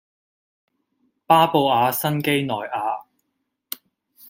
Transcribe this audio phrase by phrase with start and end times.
[1.27, 3.05] 巴布亞新畿內亞